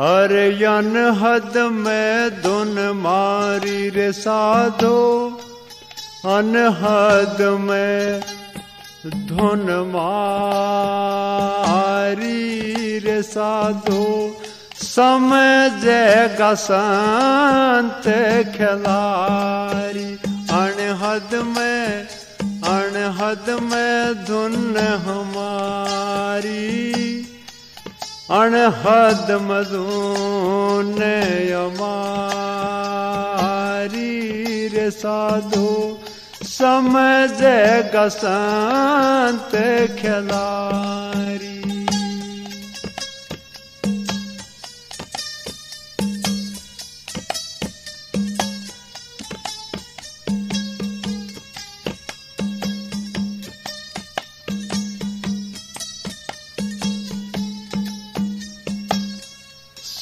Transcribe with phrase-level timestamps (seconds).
[0.00, 0.32] हर
[1.22, 5.28] हद में धुन मारी रे साधो,
[6.26, 8.20] अनहद में
[9.06, 10.18] धुन मारी
[12.98, 14.36] रे साधो।
[14.74, 18.02] समझेगा संत
[18.56, 20.18] खिलारी,
[20.50, 22.08] अनहद में
[23.32, 26.48] अनहद में धुन हमारी
[28.38, 31.00] अनहद मधुन
[31.50, 32.18] यमारी
[34.74, 35.70] रे साधु
[36.44, 37.40] समझ
[37.94, 39.52] गसंत
[40.00, 41.71] खिलारी।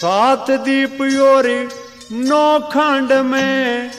[0.00, 1.58] सात दीप योरी,
[2.12, 3.90] नौ खंड में।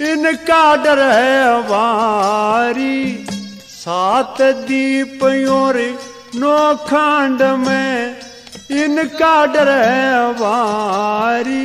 [0.00, 3.26] इनका डर है वारी
[3.68, 5.88] सात दीप योरी,
[6.40, 8.16] नौ खंड में।
[8.84, 11.64] इनका डर है वारी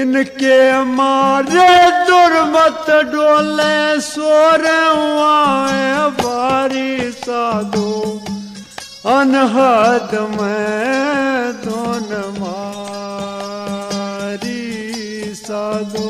[0.00, 1.68] इनके मारे
[2.06, 4.80] दुर्मत डोले, सोरे
[6.22, 7.92] बारी साधु।
[9.06, 12.55] अनहद में दोन मारी
[15.46, 16.08] साधो,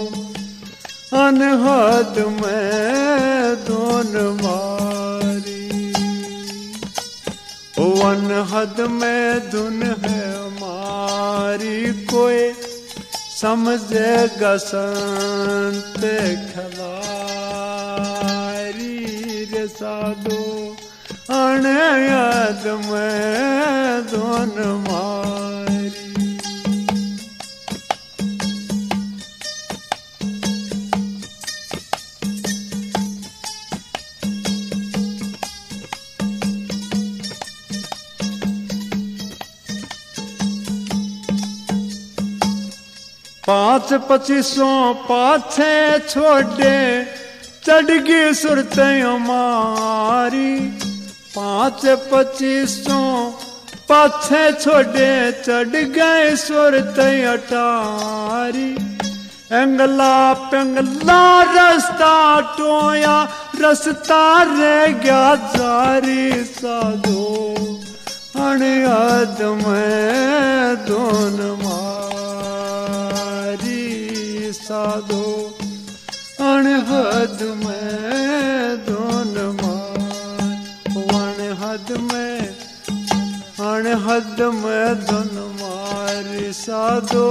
[1.17, 4.13] अनहद में दोन
[4.43, 5.65] मारी।
[7.79, 12.41] ओ अनहद में धुन है मारी, कोई
[13.37, 16.03] समझेगा संत
[16.53, 17.05] खलारी
[19.53, 20.43] रे साधो
[21.37, 24.55] अणयाद में दोन
[24.89, 25.26] मारी।
[43.47, 47.05] पाँच पच्चीसों पाछे छोड़े,
[47.65, 48.79] चढ़ गई सुरत
[49.21, 50.55] मारी
[51.37, 53.31] पाँच पच्चीसों
[53.89, 58.71] पाछे छोड़े, चढ़ गए सुरत अटारी।
[59.53, 63.17] एंगला पेंगला रस्ता टोया,
[63.61, 67.25] रस्ता रह गया जारी साधो।
[68.43, 71.86] अणयाद में दोन मारी
[74.67, 75.27] साधो
[76.45, 82.41] अणहद में दोन मार हद में
[83.67, 87.31] अणहद में दोन मारी साधो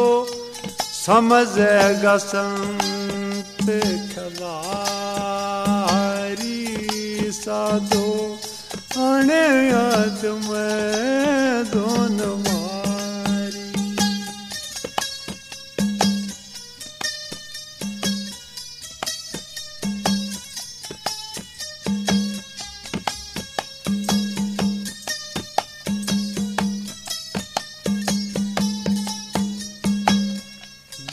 [1.05, 3.67] समझेगा संत
[4.11, 4.91] खलारी
[7.33, 8.07] साधो।
[9.05, 10.44] अणयद में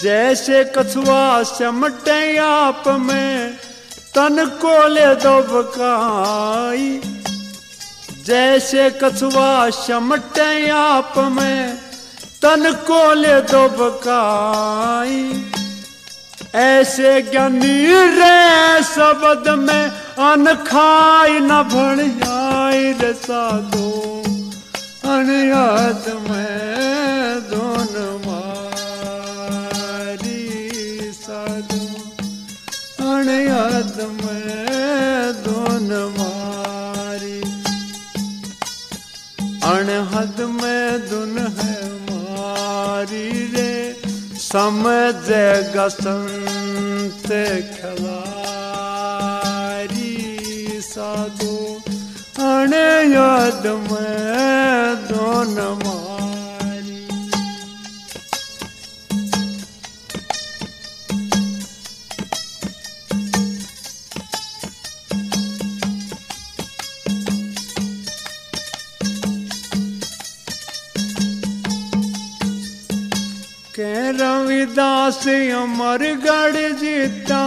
[0.03, 3.53] जैसे कछुआ चमटे आप में,
[4.15, 5.35] तन को ले दो
[8.27, 11.77] जैसे कछुआ चमटे आप में,
[12.43, 13.41] तन को ले
[16.55, 17.77] ऐसे ज्ञानी
[18.17, 19.85] रे शब्द में
[20.31, 23.89] अन खाई न भण जाई रे साधो,
[25.13, 26.62] अनयाद में।
[39.65, 44.03] अनहद में दुन है मारी रे।
[44.35, 47.27] समझेगा संत
[47.81, 48.51] खलारी
[50.83, 51.83] साधो।
[53.75, 56.12] में दोन मारी।
[74.13, 75.27] रविदास
[75.57, 77.45] अमरगढ़ जीता,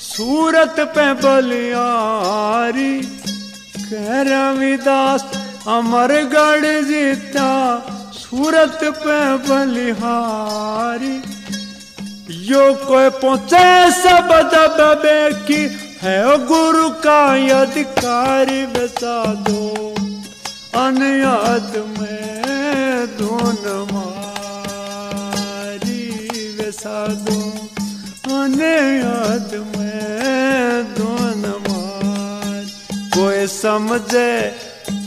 [0.00, 2.94] सूरत पे बलियारी
[3.84, 5.24] कह रविदास
[5.68, 7.50] अमरगढ़ जीता,
[8.12, 11.16] सूरत पे बलिहारी।
[12.48, 15.62] यो कोई पहुँचे सब दबे की,
[16.02, 17.20] है गुरु का
[17.60, 19.16] अधिकारी बसा
[19.48, 19.88] दो।
[20.76, 23.56] अनयाद में दोन
[27.14, 27.40] दो
[28.34, 32.62] अनयाद में दोन मार
[33.14, 34.34] कोई समझे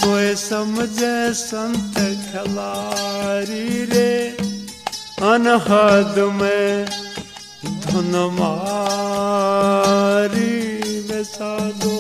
[0.05, 4.13] कोई समझे संत खिलारी रे।
[5.31, 6.69] अनहद में
[7.65, 10.55] धन मारी
[11.09, 11.97] में साधो।